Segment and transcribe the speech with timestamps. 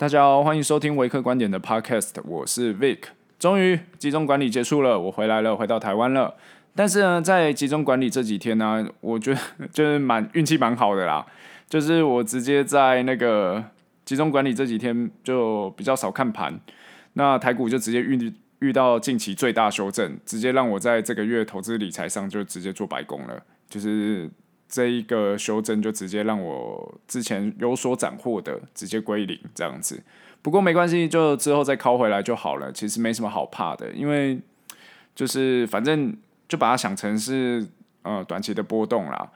[0.00, 3.00] 大家好，欢迎收听维克观点的 Podcast，我是 Vic。
[3.38, 6.34] 终于集中管理结束了，我回来了，回到台湾了。
[6.74, 9.40] 但是呢，在集中管理这几天呢、我觉得
[9.70, 11.26] 就是蛮运气蛮好的啦，
[11.68, 13.62] 就是我直接在那个
[14.06, 16.58] 集中管理这几天就比较少看盘，
[17.12, 24.30] 那台股就直接遇遇到近期最大修正，直接让我在这个月投资理财上就直接做白工了，就是。
[24.70, 30.00] 这一个修正就直接让我之前有所斩获的直接归零这样子，
[30.40, 32.70] 不过没关系，就之后再拷回来就好了。
[32.70, 34.40] 其实没什么好怕的，因为
[35.14, 36.16] 就是反正
[36.48, 37.66] 就把它想成是
[38.02, 39.30] 呃短期的波动啦。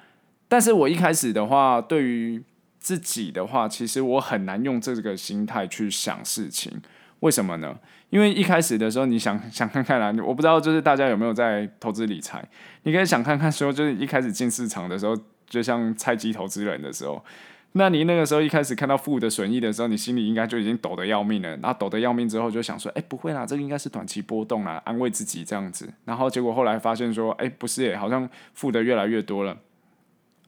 [0.47, 2.41] 但是我一开始的话，对于
[2.79, 6.81] 自己的话，其实我很难用这个心态去想事情。
[7.21, 7.75] 为什么呢？
[8.11, 12.47] 因为一开始的时候，你想想看看啦，我不知道就是大家有没有在投资理财，
[12.83, 15.17] 你可以想看看说，就是一开始进市场的时候，
[15.55, 17.25] 就像菜鸡投资人的时候，
[17.73, 21.51] 那你那个时候一开始看到负的损益的时候，你心里应该就已经抖得要命了。
[21.59, 25.89] 然后抖得要命之后，就想说，哎，不会啦，这个应该是短期波动啦，安慰自己这样子。
[26.05, 29.57] 然后结果后来发现说，哎，不是耶，好像负的越来越多了。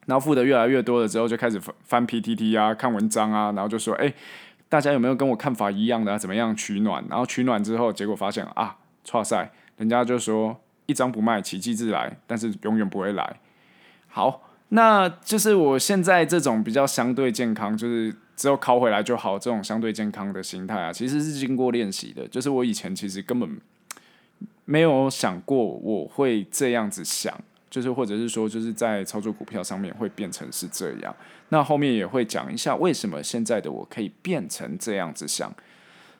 [0.05, 4.13] 然后负的越来越多了之后，就开始翻翻 PTT 啊，看文章啊，然后就说，哎。
[4.69, 6.17] 大家有没有跟我看法一样的啊？
[6.17, 7.01] 怎么样取暖？
[7.09, 13.37] 然后取暖之后，结果发现啊，剉赛，人家就说一张不卖，奇迹自来，但是永远不会来。
[14.09, 22.27] 好，那就是我现在这种比较相对健康，就是只有考回来就好这种相对健康的心态啊，其实是经过练习的。
[22.27, 23.49] 就是我以前其实根本
[24.65, 27.33] 没有想过我会这样子想。
[27.69, 31.13] 就是或者是说，就是在操作股票上面会变成是这样。
[31.49, 35.53] 那后面也会讲一下为什么现在的我可以变成这样子想。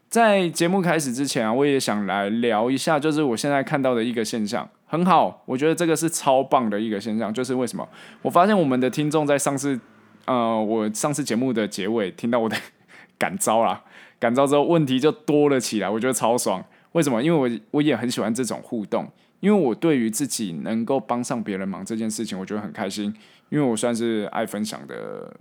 [0.10, 7.34] 在节目开始之前啊，我也想来聊一下，就是我现在看到的一个现象，很好，我觉得这个是超棒的一个现象。
[7.34, 7.88] 就是为什么？
[8.22, 9.80] 我发现我们的听众在上次，
[10.26, 12.58] 呃，我上次节目的结尾听到我的
[13.18, 13.84] 感召啦，
[14.18, 16.64] 感召之后问题就多了起来，我觉得超爽。
[16.94, 17.22] 为什么？
[17.22, 19.08] 因为我我也很喜欢这种互动。
[19.40, 23.14] 因为我对于自己能够帮上别人忙这件事情，我觉得很开心。
[23.50, 25.32] 因为我算是爱分享的，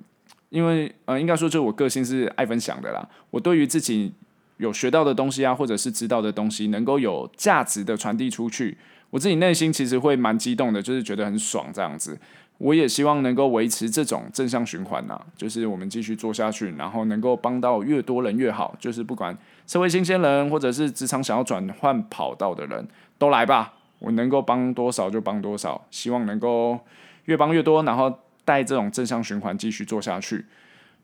[0.51, 3.09] 因为呃，应该说就我个性是爱分享的啦。
[3.31, 4.13] 我对于自己
[4.59, 8.77] 有学到的东西啊，或者是知道的东西，能够有价值的传递出去，
[9.17, 12.19] 我自己内心其实会蛮激动的，就是觉得很爽这样子。
[12.59, 18.77] 我也希望能够维持这种正向循环呐，就是我们继续做下去，然后能够帮到越多人越好。
[18.79, 19.35] 就是不管
[19.67, 23.73] 社会新鲜人，或者是职场想要转换跑道的人都来吧。
[24.01, 26.79] 我能够帮多少就帮多少，希望能够
[27.25, 28.13] 越帮越多，然后
[28.45, 30.45] 带这种正向循环继续做下去。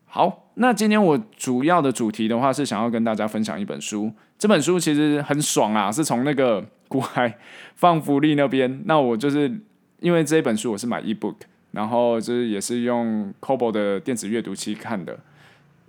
[0.05, 6.63] 好，那今天我主要的主题的话是想要跟大家分享一本书，这本书其实很爽啊，是从那个
[6.93, 7.39] 股海
[7.75, 8.83] 放福利那边。
[8.85, 9.51] 那我就是
[9.99, 11.37] 因为这一本书我是买 ebook，
[11.71, 15.19] 然后就是也是用 Kobo 的电子阅读器看的，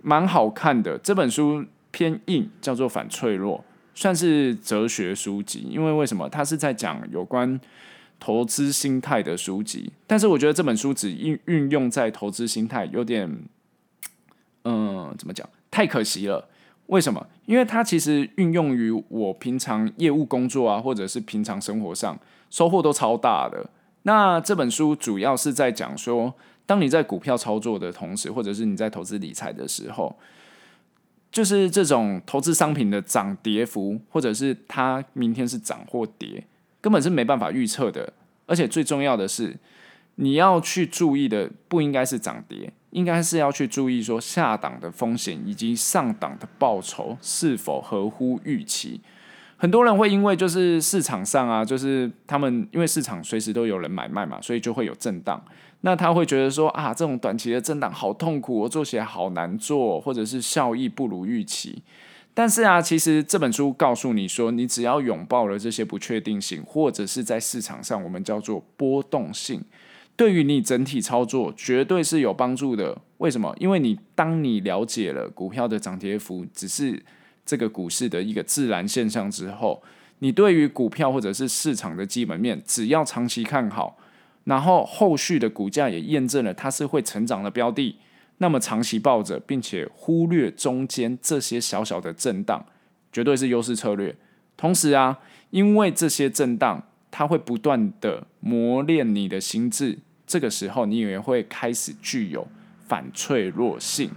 [0.01, 0.97] 蛮好看的。
[0.97, 3.63] 这本书偏硬，叫做反脆弱。
[3.93, 6.27] 算是哲学书籍，因为为什么？
[6.27, 7.59] 它是在讲有关
[8.19, 13.31] 投资心态的书籍，但是我觉得这本书只运运用在投资心态有点，
[14.63, 15.47] 嗯、怎么讲？
[15.69, 16.49] 太可惜了。
[16.87, 17.27] 为什么？
[17.45, 22.19] 因为它其实运用于我平常业务工作啊，或者是平常生活上，
[22.49, 23.69] 收获都超大的。
[24.03, 26.33] 那这本书主要是在讲说，
[26.65, 30.15] 当你在股票操作的同时，或者是你在投资理财的时候。
[31.31, 36.41] 就是这种投资商品的涨跌幅，或者是它明天是涨或跌，
[36.79, 38.13] 根本是没办法预测的。
[38.45, 39.53] 而且最重要的是，
[40.15, 49.01] 你要去注意的不应该是涨跌，应该是要去注意说下档的风险以及上档的报酬是否合乎预期。
[49.57, 55.43] 很多人会因为就是市场上啊，就是他们因为市场随时都有人买卖嘛，所以就会有震荡。
[55.81, 61.83] 那他会觉得说啊，这种短期的震荡好痛苦，我做起来好难做，或者是效益不如预期。
[62.33, 69.61] 但是啊，其实这本书告诉你说，你只要拥抱了这些不确定性，或者是在市场上我们叫做波动性，
[70.15, 73.01] 对于你整体操作绝对是有帮助的。
[73.17, 73.55] 为什么？
[73.59, 77.03] 因为你当你了解了股票的涨跌幅只是
[77.45, 79.81] 这个股市的一个自然现象之后，
[80.19, 83.97] 你对于股票或者是市场的基本面，只要长期看好。
[84.45, 87.97] 然后后续的股价也验证了它是会成长的标的，
[88.37, 92.63] 那么长期抱着，并且忽略中间这些小小的震荡，
[93.11, 94.15] 绝对是优势策略。
[94.55, 95.19] 同时啊，
[95.49, 102.47] 因为这些震荡，它会不断的磨练你的心智，这个时候你也会开始具有
[102.87, 104.09] 反脆弱性。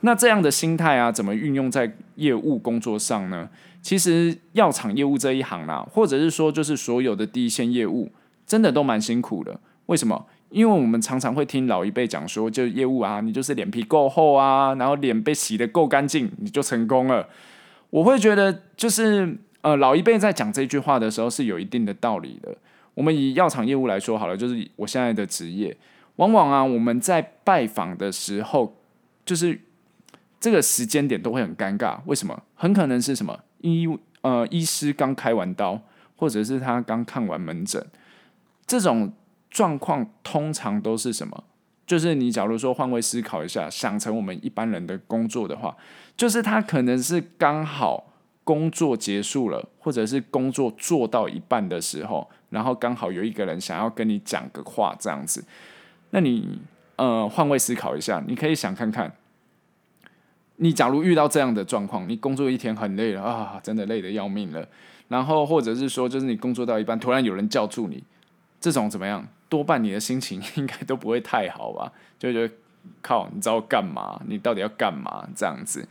[0.00, 3.48] 那这样的心态啊，怎么运用在业务工作上呢？
[3.80, 8.10] 其实药厂业务这一行啊，或者是说就是所有的第一线业务。
[8.46, 10.26] 真的都蛮辛苦的，为什么？
[10.50, 17.26] 因为我们常常会听老一辈讲说，就业务啊，你就是脸皮够厚啊，然后脸被洗得够干净，你就成功了。
[17.88, 22.54] 我会觉得，就是呃，老一辈在讲这句话的时候是有一定的道理的。
[22.94, 25.76] 我们以药厂业务来说好了，就是我现在的职业，
[26.16, 28.76] 往往啊，我们在拜访的时候，
[29.26, 29.60] 就是
[30.40, 31.98] 这个时间点都会很尴尬。
[32.06, 32.42] 为什么？
[32.54, 33.40] 很可能是什么？
[33.60, 33.86] 医
[34.22, 35.80] 呃，医师刚开完刀，
[36.16, 37.86] 或者是他刚看完门诊，
[38.66, 39.12] 这种。
[39.50, 41.44] 状况通常都是什么？
[41.86, 45.76] 就是你假如说换位思考一下，想成我们一般人的工作的话，
[46.16, 48.12] 就是他可能是刚好
[48.42, 55.44] 工作结束了，或者是工作做到一半的时候，然后刚好有一个人想要跟你讲个话这样子。
[56.10, 56.60] 那你
[56.94, 59.12] 呃换位思考一下，你可以想看看，
[60.56, 64.68] 你假如遇到这样的状况，你工作一天很累了啊，真的累得要命了。
[65.08, 68.04] 然后或者是说，就是你工作到一半，突然有人叫住你，
[68.60, 69.26] 这种怎么样？
[69.48, 71.92] 多半你的心情应该都不会太好吧？
[72.18, 72.54] 就觉得
[73.02, 74.20] 靠，你知道干嘛？
[74.26, 75.28] 你到底要干嘛？
[75.34, 75.86] 这样子，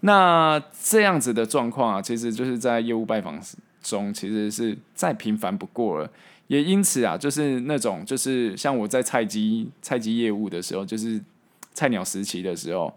[0.00, 3.56] 那这样子的状况啊，其实就是在业务拜访时
[3.88, 6.10] 中，其实是再平凡不过了。
[6.48, 11.20] 也因此啊，就是那种就是像我在菜鸡菜鸡业务的时候，就是
[11.74, 12.94] 菜鸟时期的时候，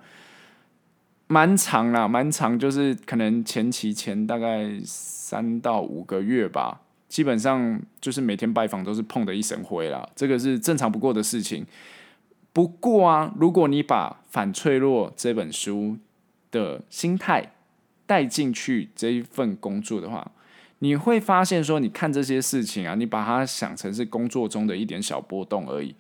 [1.28, 6.82] 蛮长啦，蛮长，就是可能前期前大概三到五个月吧。
[7.08, 11.66] 基本上就是每天拜访都是碰的一身灰啦，这个是正常不过的事情。
[12.54, 15.98] 不过啊，如果你把《反脆弱》这本书
[16.52, 17.54] 的心态
[18.06, 20.32] 带进去这一份工作的话，
[20.80, 25.96] 你会发现说，你看这些事情啊，你把它想成是工作中的一点小波动而已，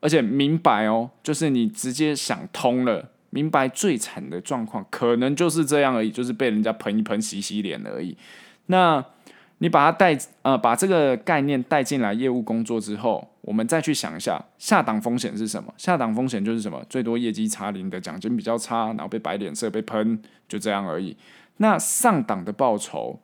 [0.00, 8.16] 而且明白哦，就是你直接想通了，明白最惨的状况可能就是这样而已，就是被人家喷一喷、洗洗脸而已。
[8.66, 9.04] 那。
[9.58, 15.72] 你把它带呃，把这个概念带进来业务工作之后，我们再去想一下下档风险是什么？
[15.78, 16.84] 下档风险就是什么？
[16.90, 21.16] 最多业绩差，零的奖金比较差，然后被摆脸色，被喷，就这样而已。
[21.58, 23.20] 那上档的报酬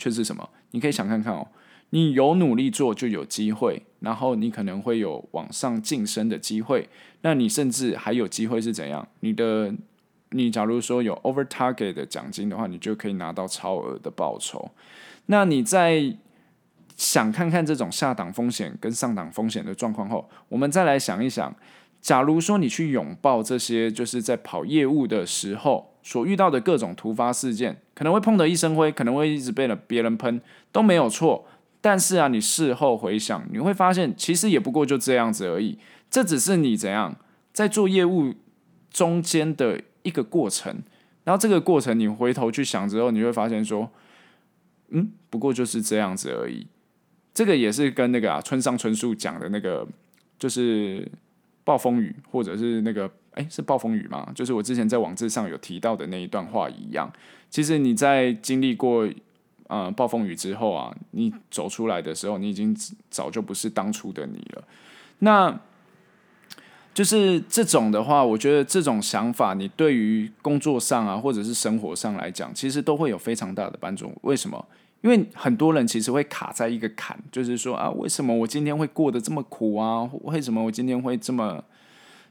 [0.00, 0.48] 却是什么？
[0.70, 1.46] 你可以想看看哦，
[1.90, 6.88] 你有努力做就有机会，然后你可能会有往上晋升的机会。
[7.20, 9.06] 那你甚至还有机会是怎样？
[9.20, 9.74] 你的
[10.30, 14.70] 你假如说有 over target 的奖金的话，你就可以拿到超额的报酬。
[15.26, 16.16] 那你在
[16.96, 21.54] 想看看这种下档风险跟上档风险的状况后，我们再来想一想，
[22.00, 30.40] 假如说你去拥抱这些，就是在跑业务的时候所遇到的各种突发事件，可能会碰得一身灰，可能会一直被了别人喷，
[30.72, 31.46] 都没有错。
[31.80, 35.78] 但是啊，你事后回想，你会发现其实也不过就这样子而已。
[36.10, 37.16] 这只是你怎样
[37.52, 38.34] 在做业务
[38.90, 40.82] 中间的一个过程，
[41.24, 43.90] 然后这个过程你回头去想之后，你会发现说。
[44.92, 46.66] 嗯，不过就是这样子而已。
[47.32, 49.86] 这个也是跟那个啊，村上春树讲的那个，
[50.36, 51.08] 就是
[51.62, 54.28] 暴风雨，或者是那个，哎，是暴风雨吗？
[54.34, 57.10] 就是我之前在网志上有提到的那一段话一样。
[57.48, 59.08] 其实你在经历过
[59.68, 62.76] 呃暴风雨之后啊，你走出来的时候，你已经
[63.08, 64.64] 早就不是当初的你了。
[65.20, 65.60] 那
[66.92, 74.12] 就是这种的话，我觉得这种想法，你对于工作上啊，或者是生活上来讲，其实都会有非常大的帮助。
[74.22, 74.66] 为什么？
[75.02, 80.10] 因为很多人其实会卡在一个坎，就是说啊，为什么我今天会过得这么苦啊？
[80.24, 81.64] 为什么我今天会这么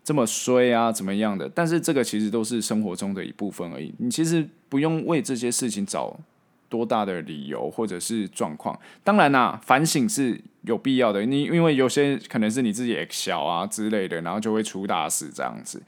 [0.09, 0.91] 这么衰啊？
[0.91, 1.47] 怎么样的？
[1.53, 3.93] 但是这个其实都是生活中的一部分而已。
[3.99, 6.19] 你其实不用为这些事情找
[6.67, 8.75] 多大的理由或者是状况。
[9.03, 11.23] 当然啦、反省是有必要的。
[11.23, 15.79] 你因为有些可能是你自己小啊之类的，然后就会出大事这样子。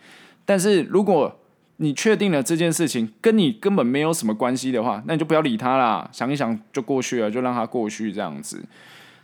[0.46, 1.40] 但是如果
[1.78, 8.64] 你确定了这件事情跟你根本没有什么关系的话，那你就不要理他啦，想一想就过去了，就让他过去这样子。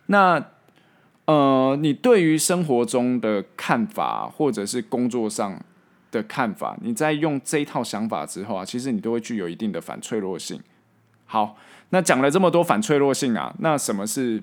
[0.07, 0.43] 那
[1.27, 5.63] 呃，你对于生活中的看法，或者是工作上
[6.09, 10.59] 的看法，你在用这一套想法之后啊，其实你都会具有一定的反脆弱性。
[11.25, 11.55] 好，
[11.91, 14.41] 那讲了这么多反脆弱性啊，那什么是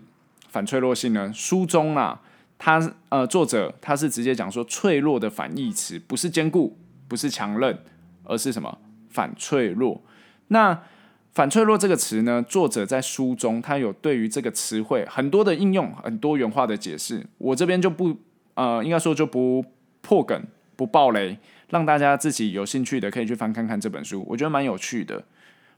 [0.48, 1.32] 反脆弱性呢？
[1.34, 2.20] 书中啊，
[2.56, 7.78] 他呃作者他是直接讲说，脆弱的反义词不是坚固，不是强韧。
[8.26, 8.78] 而是什么？
[9.10, 10.00] 反脆弱。
[10.48, 10.80] 那
[11.34, 12.40] 反脆弱这个词呢？
[12.48, 17.26] 作者在书中他有对于这个词汇很多的应用，很多元化的解释。
[17.38, 18.16] 我这边就不
[18.54, 19.64] 呃，应该说就不
[20.00, 20.40] 破梗，
[20.76, 21.36] 不爆雷，
[21.70, 25.24] 让大家自己有兴趣的可以去翻看看这本书，我觉得蛮有趣的。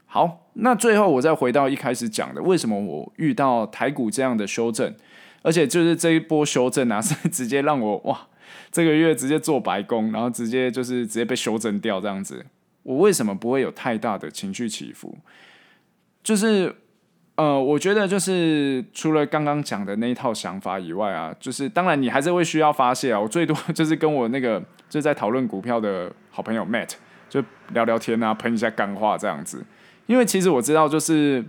[0.05, 4.93] 好，那最后我再回到一开始讲的，为什么我遇到台股这样的修正，
[5.41, 8.27] 而且就是这一波修正啊，是 直接让我哇。
[8.71, 12.45] 这个月直接做白工，然后直接就是直接被修正掉这样子。
[12.87, 15.17] 我为什么不会有太大的情绪起伏？
[16.23, 16.73] 就是
[17.35, 23.19] 呃，我觉得就是除了刚刚讲的那一套想法以外啊，就是当然你还是会需要发泄啊。
[23.19, 26.93] 我最多 就是跟我那个就在讨论股票的好朋友 Matt
[27.27, 29.61] 就聊聊天啊，喷一下干话这样子。
[30.05, 31.43] 因为其实我知道，就是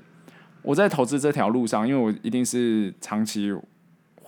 [0.62, 3.54] 我在投资这条路上，因为我一定是长期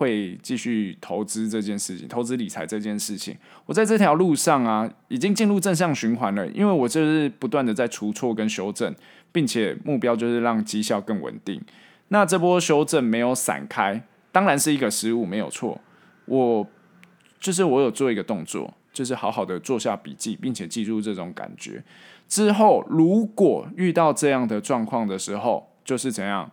[0.01, 6.45] 会继续投资这件事情，投资理财这件事情，我在这条路上啊，已经进入正向循环了。
[6.49, 8.93] 因为我就是不断的在出错跟修正。
[9.33, 11.63] 并且目标就是让绩效更稳定。
[12.09, 14.03] 那这波修正没有散开，
[14.33, 15.81] 当然是一个失误，没有错。
[16.25, 16.67] 我
[17.39, 21.81] 就是我有做一个动作，就是好好的做下笔记，并且记住这种感觉。
[22.27, 26.51] 之后如果遇到这样的状况的时候，就是怎样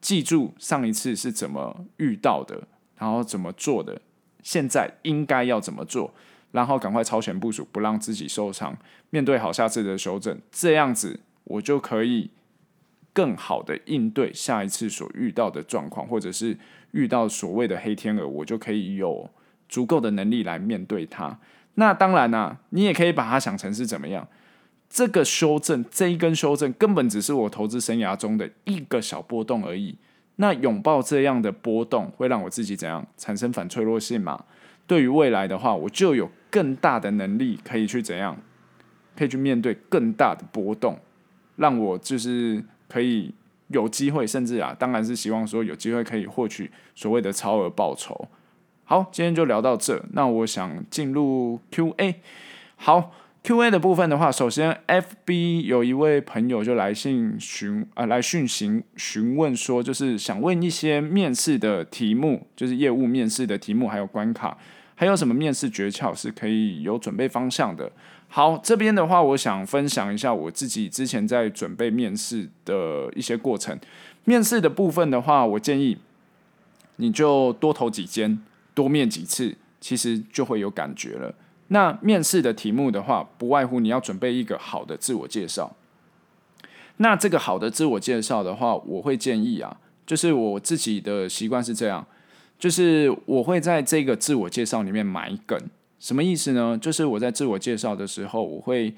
[0.00, 2.62] 记住上一次是怎么遇到的，
[3.04, 4.00] 然后怎么做的，
[4.42, 6.14] 现在应该要怎么做，
[6.52, 8.74] 然后赶快超前部署，不让自己受伤，
[9.10, 11.20] 面对好下次的修正，这样子。
[11.44, 12.30] 我就可以
[13.12, 16.56] 更好的应对下一次所遇到的状况，或者是
[16.92, 19.28] 遇到所谓的黑天鹅，我就可以有
[19.68, 21.38] 足够的能力来面对它。
[21.74, 24.26] 那当然啦、啊，你也可以把它想成是怎么样？
[24.88, 29.98] 这个修正，这一根修正，根本只是我投资生涯中的一个小波动而已。
[30.36, 34.44] 那拥抱这样的波动，会让我自己怎样产生反脆弱性嘛？
[34.86, 38.36] 对于未来的话，我就有更大的能力可以去怎样，
[39.16, 40.98] 可以去面对更大的波动。
[41.56, 43.32] 让我就是可以
[43.68, 48.28] 有机会，甚至啊，当然是希望说有机会可以获取所谓的超额报酬。
[48.84, 50.04] 好，今天就聊到这。
[50.12, 52.20] 那我想进入 Q&A。
[52.76, 53.12] 好
[53.44, 64.56] ，Q&A 的部分的话，首先 FB 有一位朋友就来信询啊、呃，来讯询询问说，就是想问一些面试的题目，就是业务面试的题目，还有关卡，
[64.94, 67.92] 还有什么面试诀窍是可以有准备方向的。
[68.28, 73.78] 好，这边的话，我想分享一下我自己之前在准备面试的一些过程。
[74.24, 75.98] 面试的部分的话，我建议
[76.96, 78.40] 你就多投几间，
[78.72, 81.34] 多面几次，其实就会有感觉了。
[81.68, 85.74] 那面试的题目的话，不外乎你要准备一个好的自我介绍。
[86.98, 92.06] 那这个好的自我介绍的话，我会建议啊，就是我自己的习惯是这样，
[92.58, 95.58] 就是我会在这个自我介绍里面埋梗。
[95.98, 96.78] 什么意思呢？
[96.78, 98.94] 就是我在自我介绍的时候，我会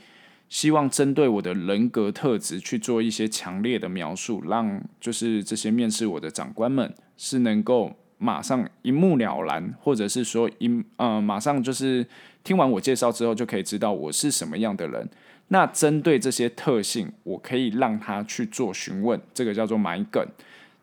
[0.48, 12.06] 希望针对我的人格特质去做一些强烈的描述，让就是这些面试我的长官们是能够马上一目了然，或者是说一呃马上就是
[12.42, 15.08] 听完我介绍之后就可以知道我是什么样的人。
[15.48, 20.26] 那针对这些特性，我可以让他去做询问，这个叫做埋梗。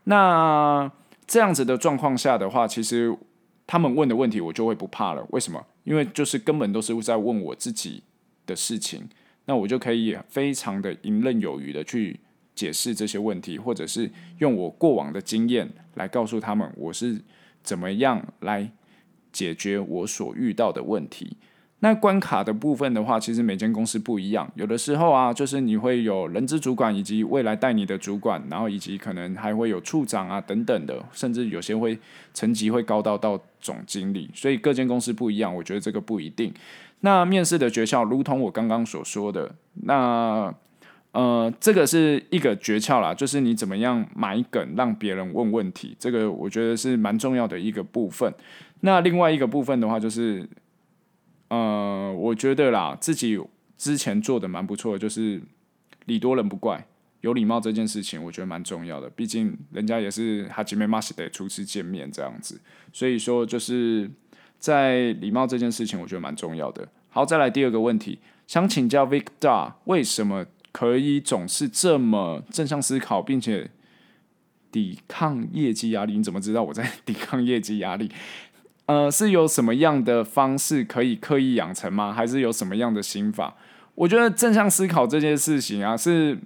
[0.05, 0.89] 那
[1.27, 3.13] 这样子的状况下的话，其实
[3.67, 5.25] 他们问的问题我就会不怕了。
[5.31, 5.65] 为什么？
[5.83, 8.03] 因为就是根本都是在问我自己
[8.45, 9.09] 的事情，
[9.45, 12.17] 那我就可以非常的游刃有余的去
[12.55, 17.21] 解释这些问题，或者是用我过往的经验来告诉他们我是
[17.63, 18.71] 怎么样来
[19.31, 21.37] 解决我所遇到的问题。
[21.79, 31.99] 那关卡的部分的话，其实每间公司不一样，有的时候啊，就是你会有人资主管以及未来带你的主管，然后以及可能还会有处长啊等等的，甚至有些会
[32.33, 36.53] 层级会高到到总经理，所以各间公司不一样，我觉得这个不一定。
[37.01, 40.55] 那面试的诀窍，如同我刚刚所说的，那
[41.13, 48.31] 呃，这个是一个诀窍啦，就是你怎么样买梗让别人问问题，这个我觉得是蛮重要的一个部分。
[48.81, 50.47] 那另外一个部分的话，就是。
[51.49, 53.39] 呃，我觉得啦，自己
[53.77, 55.39] 之前做的蛮不错的，就是
[56.05, 56.83] 礼多人不怪，
[57.21, 59.07] 有礼貌这件事情，我觉得蛮重要的。
[59.11, 62.59] 毕竟人家也是哈吉梅马西的初次见面这样子，
[62.91, 64.09] 所以说就是
[64.57, 66.87] 在礼貌这件事情，我觉得蛮重要的。
[67.09, 68.17] 好，再来第二个问题，
[68.47, 70.43] 想请教 Victor，为什么
[70.73, 73.69] 可以总是这么正向思考，并且
[74.69, 76.17] 抵抗业绩压力？
[76.17, 78.11] 你怎么知道我在抵抗业绩压力？
[78.87, 82.11] 呃，是有什么样的方式可以刻意养成吗？
[82.11, 83.55] 还是有什么样的心法？
[83.95, 86.37] 我觉得正向思考这件事情啊，是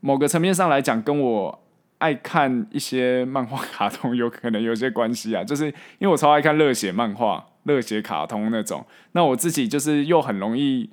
[0.00, 1.62] 某个层面上来讲，跟我
[1.98, 5.42] 爱看一些漫画、卡通有可能有些关系啊。
[5.42, 10.88] 就是因为我超爱看热血漫画、热血卡通那种，那我自己就是又很容易，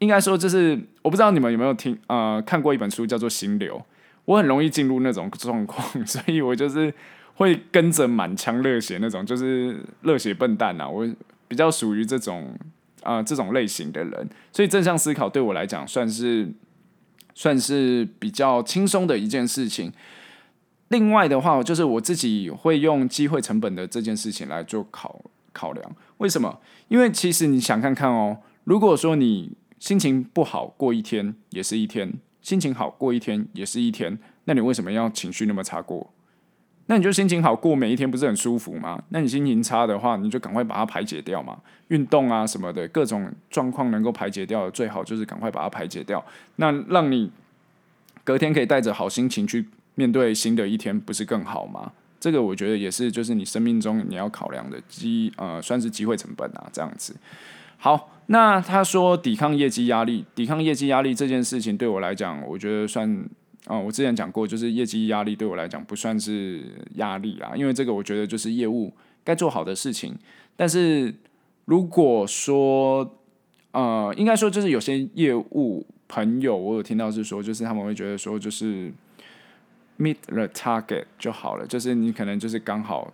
[0.00, 3.78] 应该说就是我不知道你们有没有听呃看过一本书叫做《心流》，
[4.26, 6.92] 我很容易进入那种 状况，所以我就是。
[7.36, 10.88] 会跟着满腔热血那种，就是热血笨蛋呐、啊。
[10.90, 11.08] 我
[11.48, 12.54] 比较属于这种
[13.02, 16.46] 啊、这种类型的人，所以正向思考对我来讲算是
[17.34, 19.90] 算是比较轻松的一件事情。
[20.88, 25.96] 另外的话，就是我自己会用机会成本的这件事情来做考考量。
[26.18, 26.60] 为什么？
[26.88, 36.12] 因为其实你想看看哦，如果说你心情不好过一天也是一天，心情好过一天也是一天，那你为什么要情绪那么差过？
[36.86, 39.02] 那你就心情好过每一天不是很舒服吗？
[39.08, 41.56] 那你心情差的话，你就赶快把它排解掉嘛。
[41.88, 46.24] 运动啊什么的各种状况能够排解掉的，最好就是赶快把它排解掉。
[46.56, 47.30] 那让你
[48.22, 51.92] 隔天可以带着好心情去面对新的一天，不是更好吗？
[52.18, 57.16] 这个我觉得也是，就是你生命中你要考量的机呃，算是机会成本啊，这样子。
[57.78, 63.28] 好，那他说抵抗业绩压力，抵抗业绩压力这件事情对我来讲，我觉得算。
[63.66, 70.16] 啊、我之前讲过，就是业绩压力对我来讲不算是压力啦，因为这个我觉得就是业务该做好的事情。
[70.56, 71.14] 但是
[71.66, 73.18] 如果说，
[73.70, 78.90] 呃，应该说就是有些业务朋友，我有听到是说，就是他们会觉得说，就是
[79.98, 83.12] meet the target 就好了，就是你可能就是刚好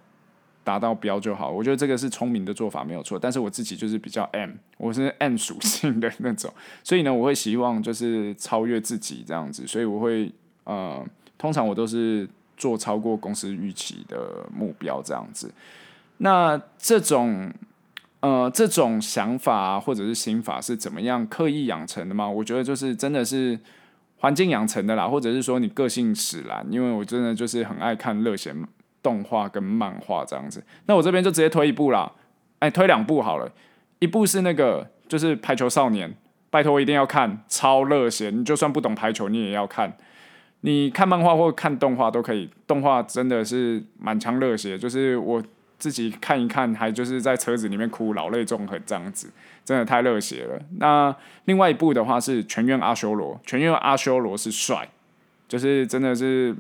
[0.67, 1.49] 达到标就好。
[1.49, 3.17] 我觉得这个是聪明的做法，没有错。
[3.17, 10.33] 但是我自己就是比较 M，我是 M 属性的那种，所以呢，我会希望就是超越自己这样子，所以我会。
[10.69, 11.07] 呃，
[11.39, 15.49] 通常我都是做超过公司预期的目标这样子。
[16.17, 17.53] 那这种
[18.19, 22.29] 呃这种想法或者是心法是怎么样刻意养成的吗？
[22.29, 23.57] 我觉得就是真的是
[24.17, 26.67] 环境养成的啦，或者是说你个性使然。
[26.69, 28.53] 因为我真的就是很爱看热血
[29.07, 30.61] 动画跟漫画这样子。
[30.87, 32.11] 那我这边就直接推一部啦，
[32.59, 33.49] 哎，推两部好了。
[34.01, 36.13] 一部是那个就是排球少年，
[36.51, 39.97] 拜托一定要看，超热血，你就算不懂排球你也要看。
[40.63, 45.41] 你看漫画或看动画都可以，动画真的是满腔热血，就是我
[45.79, 49.31] 自己看一看，还就是在车子里面哭，老泪纵横这样子，
[49.65, 50.61] 真的太热血了。
[50.79, 54.89] 那另外一部的话是《全员阿修罗》，《全员阿修罗》是帅，
[55.47, 56.57] 就是真的是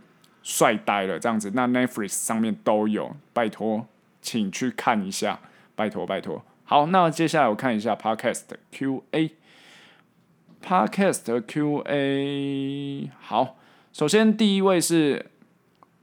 [0.47, 1.51] 帅呆了这样子。
[1.55, 3.89] 那 Netflix 上面都有，拜托，
[4.23, 5.41] 请去看一下，
[5.75, 6.45] 拜托拜托。
[6.63, 9.33] 好，那接下来我看一下 Podcast QA，Podcast
[11.43, 13.57] QA 好。
[13.93, 15.27] 首先，第一位是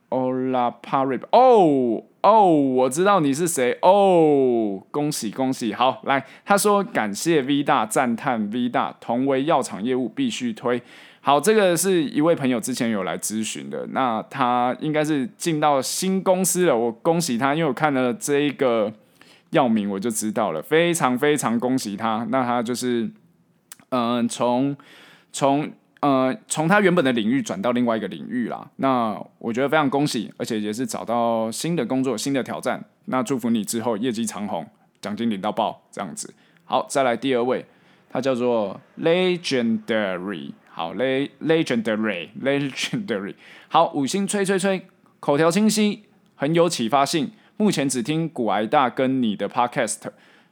[0.09, 5.73] Ola Parib 哦哦，我知道你是谁哦，恭喜恭喜！
[5.73, 10.81] 好，来，他说感谢 V 大，赞叹 V 大，同为药厂业务必须推。
[11.25, 18.91] 好，这个是一位朋友之前有来咨询的，那他应该是进到新公司了，我恭喜他，因为我看了这一个
[19.51, 22.27] 药名我就知道了，非常非常恭喜他。
[22.29, 23.09] 那他就是，
[23.89, 24.75] 嗯、呃，从
[25.31, 25.71] 从。
[26.03, 32.83] 呃，从他原本的领域转到另外一个领域啦，那我觉得非常恭喜，而且也是找到新的工作、新的挑战。
[33.05, 34.67] 那祝福你之后业绩长虹，
[34.99, 36.33] 奖金领到爆，这样子。
[36.65, 37.65] 好，再来第二位，
[38.09, 43.35] 他叫做 Legendary，好，Le-Legendary，Legendary，
[43.67, 44.87] 好，五星吹吹吹，
[45.19, 46.01] 口条清晰，
[46.35, 47.31] 很有启发性。
[47.57, 49.99] 目前只听股癌大跟你的 Podcast。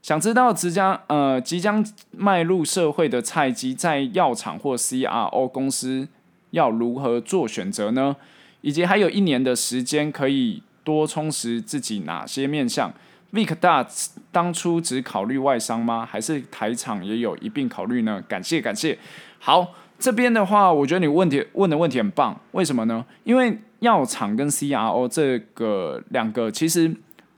[0.03, 6.07] 想知道即将呃即将迈入社会的菜鸡在药厂或 CRO 公司
[6.51, 8.15] 要如何做选择呢？
[8.61, 12.93] 以及还有一年的时间可以多充实自己哪些面向
[13.33, 13.87] ？Vic 大
[14.31, 16.05] 当初只考虑外商吗？
[16.05, 18.23] 还是台厂也有一并考虑呢？
[18.27, 18.99] 感谢感谢。
[19.39, 22.41] 好，这边的话，我觉得你问题问的问题很棒。
[22.51, 23.05] 为什么呢？
[23.23, 26.93] 因为药厂跟 CRO 这个两个其实。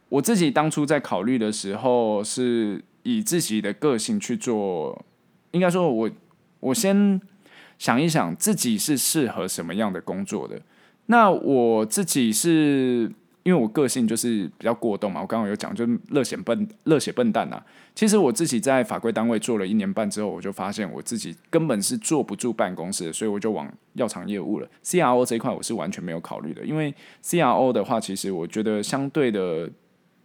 [0.10, 5.04] 我自己当初在考虑的时候，是以自己的个性去做。
[5.50, 6.08] 应该说我，
[6.60, 7.20] 我先
[7.80, 10.62] 想一想自己是适合什么样的工作的。
[11.08, 13.12] 那我自己是
[13.44, 17.64] 因为我个性就是比较过动嘛，我刚刚有讲，就热血笨热血笨蛋啊。
[17.94, 24.68] 其实我自己在法规单位做了一年半之后，我就发现我自己根本是坐不住办公室，所以我就往药厂业务了。
[24.84, 29.70] CRO 这一块我是完全没有考虑的，因为 CRO 的话，其实我觉得相对的。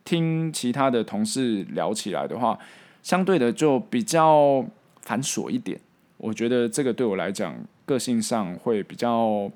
[0.04, 2.58] 听其他的同事聊起来的话，
[3.02, 4.64] 相对的就比较
[5.02, 5.78] 繁琐一点。
[6.16, 7.54] 我觉得这个对我来讲，
[7.84, 9.52] 个性上会比较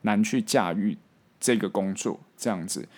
[0.00, 0.96] 难去驾驭
[1.42, 2.88] 这个工作这样子。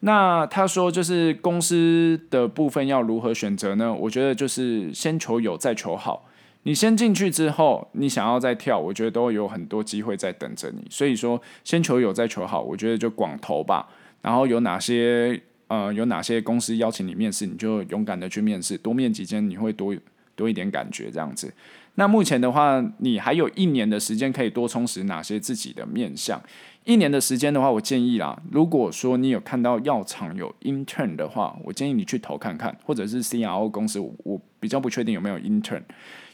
[0.00, 3.92] 那他说，就是公司的部分要如何选择呢？
[3.92, 6.28] 我觉得就是先求有，再求好。
[6.62, 10.86] 你先进去之后，你想要再跳，我觉得都有很多机会在等着你。
[10.88, 12.60] 所以说，先求有，再求好。
[12.60, 13.88] 我觉得就广投吧。
[14.22, 15.42] 然后有哪些？
[15.66, 19.96] 呃，有哪些公司邀请你面试，你就勇敢的去面试，多面几间，你会多
[20.36, 21.52] 多一点感觉这样子。
[21.94, 26.40] 那目前的话，你还有一年的时间可以多充实哪些自己的面向。
[26.84, 35.82] 一年的时间的话，我建议啦，如果说你有看到药厂有 intern 的话，我建议你去投看看，或者是 CRO 公司，我比较不确定有没有 intern。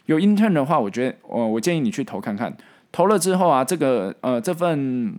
[0.05, 2.55] 有 intern 的话，我觉得，呃，我建议你去投看看。
[2.91, 5.15] 投了之后啊，这个呃这份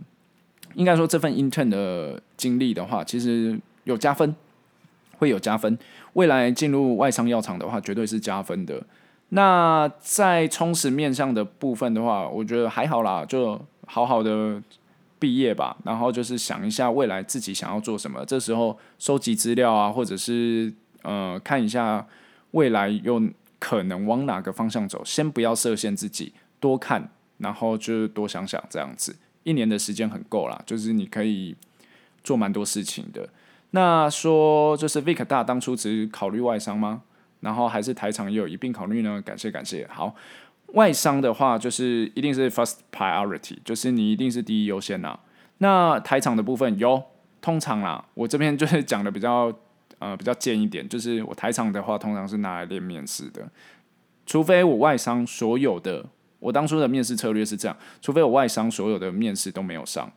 [0.75, 3.59] 应该说这份 intern 的经历的话，其实。
[3.85, 4.33] 有加分，
[5.17, 5.77] 会有加分。
[6.13, 8.81] 未来进入外商药厂的话，绝对是加分的。
[9.27, 14.63] 那在充实面向的部分的话，我觉得还好啦，就好好的
[15.23, 18.25] 毕业吧，然后就是想一下未来自己想要做什么。
[18.25, 22.05] 这时候收集资料啊，或者是呃看一下
[22.51, 23.23] 未来有
[23.57, 29.15] 可能往哪个方向走，先不要设限自己，多看，然后就多想想这样子。
[29.43, 31.55] 一年的时间很够啦，就是你可以
[32.21, 33.29] 做蛮多事情的。
[33.71, 37.03] 那说就是 Vic 大当初只考虑外商吗？
[37.39, 39.21] 然后还是台厂也有一并考虑呢？
[39.21, 39.87] 感谢感谢。
[39.87, 40.13] 好，
[40.73, 45.17] 外商的话就是一定是 first priority，就是你一定是第一优先呐。
[45.57, 47.01] 那台厂的部分有，
[47.41, 49.53] 通常啦，我这边就是讲的比较
[49.99, 53.49] 呃比较尖一点，就是我台厂的话通常是拿来练面试的，
[54.25, 56.05] 除非我外商所有的。
[56.39, 60.11] 我当初的面试策略是这样，除非我外商所有的面试都没有上，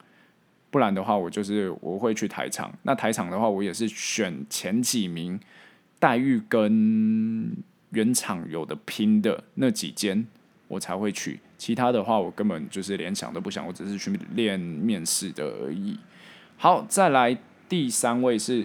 [0.72, 2.76] 不然的话，我就是我会去台厂。
[2.82, 5.38] 那台厂的话，我也是选前几名，
[6.00, 7.56] 待遇跟
[7.90, 10.26] 原厂有的拼的那几间，
[10.68, 11.40] 我才会去。
[11.58, 15.98] 其他的话，我根本就是连想都不想，我只是去练面试的而已。
[16.56, 17.36] 好，再来
[17.68, 18.62] 第三位是，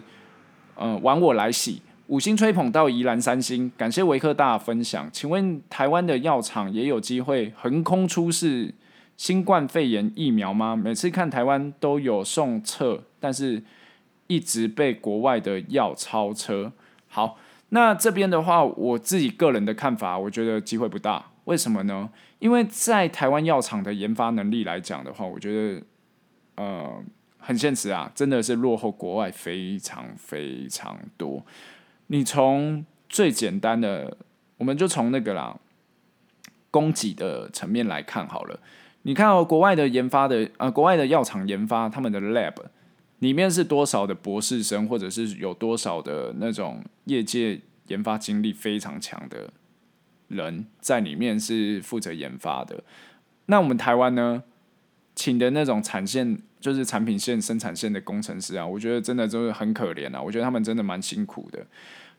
[0.75, 1.81] 嗯、呃，玩我来洗。
[2.07, 5.09] 五星吹捧到宜兰三星，感谢维克大分享。
[5.13, 8.73] 请问台湾的药厂也有机会横空出世
[9.15, 10.75] 新冠肺炎疫苗吗？
[10.75, 13.63] 每次看台湾都有送测，但是
[14.27, 16.73] 一直被国外的药超车。
[17.07, 17.37] 好，
[17.69, 21.30] 那这边的话，我自己个人的看法，我觉得机会不大。
[21.45, 22.09] 为什么呢？
[22.39, 25.83] 因为在台湾药厂的研发能力来讲的话，我觉得
[26.55, 27.03] 呃
[27.37, 31.45] 很现实啊，真的是落后国外非常非常多。
[32.07, 34.17] 你从最简单的，
[34.57, 35.57] 我们就从那个啦，
[36.69, 38.59] 供给的层面来看好了。
[39.03, 42.53] 你看哦，国外的研发的，呃，国外的药厂研发，他们的 lab
[43.19, 49.51] 里面是多少的博士生，或者是有多少的那种业界研发经历非常强的
[50.31, 52.83] 人在里面是负责研发的。
[53.45, 54.43] 那我们台湾呢，
[55.15, 60.21] 请的那种产线，就是产品线、生产线的工程师啊，我觉得真的就是很可怜啊。
[60.21, 61.65] 我觉得他们真的蛮辛苦的。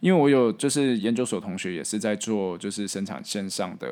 [0.01, 3.88] 因为我有就是研究所同学也是在做就是生产线上的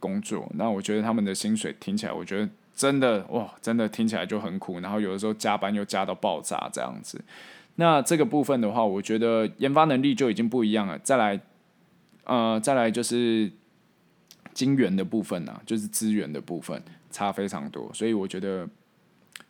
[0.00, 7.22] 工作，那我觉得他们的薪水听起来，我觉得真的哇，真的听起来就很苦，然后有的时候加班又加到爆炸这样子。
[7.76, 10.98] 那这个部分的话，我觉得研发能力就已经不一样了。
[11.00, 11.38] 再来，
[12.24, 13.50] 呃，再来就是
[14.54, 18.68] 金源的部分啊，就是资源的部分差非常多，所以我觉得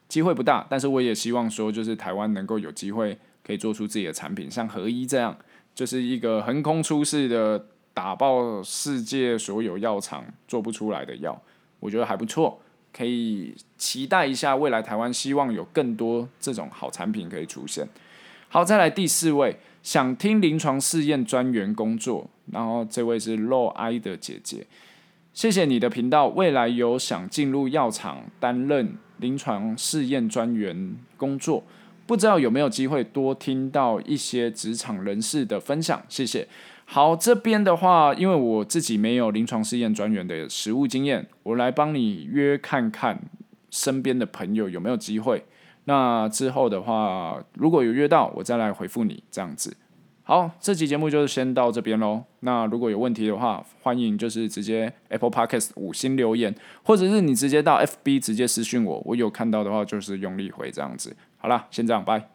[0.09, 0.67] 机会不大。
[0.71, 5.37] 但是我也希望说，就是台湾能够有机会可以做出自己的产品，像合一这样。
[5.75, 11.41] 就是一个横空出世的，打爆世界所有药厂做不出来的药，
[11.81, 12.61] 我觉得还不错，
[12.93, 17.89] 可以期待一下未来台湾，希望有更多这种好产品可以出现。
[18.51, 24.67] 好，再来第四位，想听临床试验专员工作，然后这位是露爱的姐姐，
[25.33, 31.65] 谢谢你的频道，未来有想进入药厂担任临床试验专员工作。
[32.07, 36.47] 不知道有没有机会多听到一些职场人士的分享，谢谢。
[36.85, 43.21] 好，这边的话，因为我自己没有临床试验专员的实务经验，我来帮你约看看
[43.71, 45.45] 身边的朋友有没有机会。
[45.85, 49.77] 那之后的话，如果有约到，我再来回复你这样子。
[50.25, 52.23] 好，这期节目就先到这边喽。
[52.41, 61.17] 那如果有问题的话，欢迎就是直接 Apple Podcast 五星留言，或者是你直接到 FB 直接私讯我，我有看到的话就是用力回这样子。
[61.39, 62.32] 好啦，先这样，拜。